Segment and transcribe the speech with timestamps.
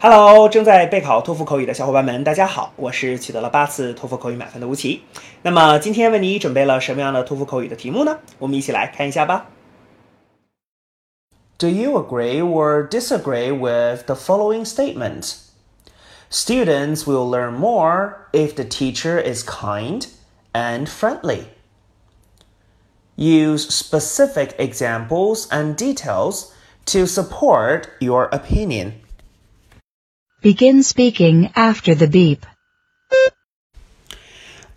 [0.00, 5.02] Hello，正在备考托福口语的小伙伴们，大家好，我是取得了八次托福口语满分的吴奇。
[5.40, 8.18] 那么今天为你准备了什么样的托福口语的题目呢？
[8.38, 9.46] 我们一起来看一下吧。
[11.56, 15.36] Do you agree or disagree with the following statement?
[16.30, 20.06] Students will learn more if the teacher is kind
[20.52, 21.44] and friendly.
[23.16, 26.52] Use specific examples and details
[26.84, 29.00] to support your opinion.
[30.41, 32.45] Begin speaking after the beep.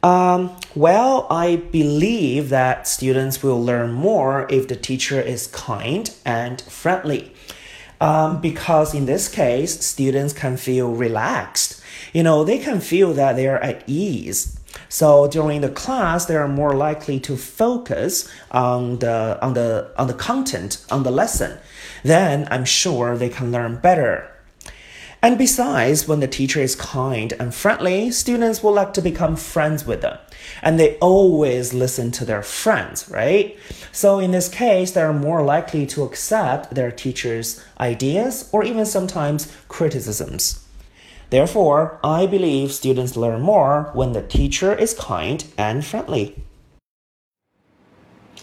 [0.03, 6.61] Um, well, I believe that students will learn more if the teacher is kind and
[6.63, 7.33] friendly.
[8.01, 11.81] Um, because in this case, students can feel relaxed.
[12.13, 14.59] You know, they can feel that they are at ease.
[14.89, 20.09] So during the class, they are more likely to focus on the on the on
[20.09, 21.61] the content on the lesson.
[22.03, 24.29] Then I'm sure they can learn better.
[25.25, 29.87] And besides, when the teacher is kind and friendly, students will like to become friends
[29.87, 30.19] with them.
[30.63, 33.57] And they always listen to their friends, right?
[33.93, 38.85] So in this case, they are more likely to accept their teacher's ideas or even
[38.85, 40.67] sometimes criticisms.
[41.31, 46.43] Therefore, I believe students learn more when the teacher is kind and friendly.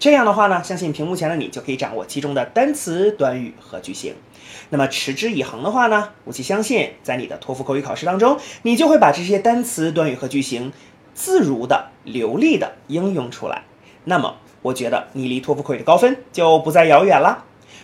[0.00, 4.16] 这样的话呢，相信屏幕前的你就可以掌握其中的单词、短语和句型。
[4.70, 10.72] 那么持之以恒的话呢，我其相信在你的托福口语考试当中，你就会把这些单词、短语和句型
[11.14, 13.62] 自如的、流利的应用出来。
[14.04, 14.34] 那么。
[14.62, 17.44] 我觉得你离托福口语的高分就不再遥远了。